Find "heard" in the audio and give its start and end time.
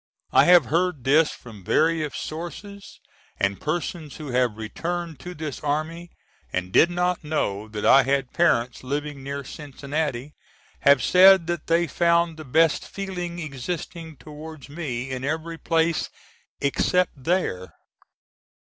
0.73-1.03